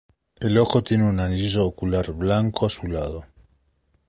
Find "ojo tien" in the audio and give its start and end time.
0.57-1.03